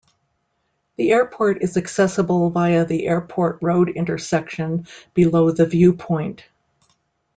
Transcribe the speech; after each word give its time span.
The 0.95 1.11
airport 1.11 1.61
is 1.61 1.77
accessible 1.77 2.49
via 2.49 2.85
the 2.85 3.05
Airport 3.05 3.59
Road 3.61 3.87
intersection 3.89 4.87
below 5.13 5.51
the 5.51 5.67
viewpoint. 5.67 6.43